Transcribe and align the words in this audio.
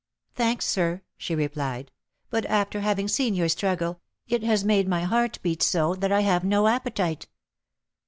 "Thanks, 0.33 0.65
sir," 0.65 1.03
she 1.15 1.35
replied, 1.35 1.91
"but, 2.31 2.47
after 2.47 2.81
having 2.81 3.07
seen 3.07 3.35
your 3.35 3.47
struggle, 3.49 4.01
it 4.27 4.41
has 4.41 4.65
made 4.65 4.87
my 4.87 5.01
heart 5.03 5.37
beat 5.43 5.61
so 5.61 5.93
that 5.93 6.11
I 6.11 6.21
have 6.21 6.43
no 6.43 6.65
appetite." 6.67 7.27